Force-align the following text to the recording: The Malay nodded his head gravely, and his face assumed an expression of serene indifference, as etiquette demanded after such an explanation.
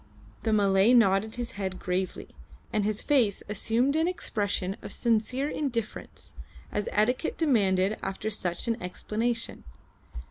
The 0.41 0.51
Malay 0.51 0.93
nodded 0.95 1.35
his 1.35 1.51
head 1.51 1.77
gravely, 1.77 2.29
and 2.73 2.83
his 2.83 3.03
face 3.03 3.43
assumed 3.47 3.95
an 3.95 4.07
expression 4.07 4.75
of 4.81 4.91
serene 4.91 5.55
indifference, 5.55 6.33
as 6.71 6.89
etiquette 6.91 7.37
demanded 7.37 7.99
after 8.01 8.31
such 8.31 8.67
an 8.67 8.81
explanation. 8.81 9.63